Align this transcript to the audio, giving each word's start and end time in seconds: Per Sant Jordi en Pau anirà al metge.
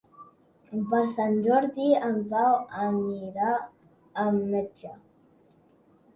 Per 0.93 1.01
Sant 1.11 1.37
Jordi 1.47 1.85
en 2.07 2.17
Pau 2.31 2.57
anirà 2.87 3.53
al 4.25 4.43
metge. 4.57 4.97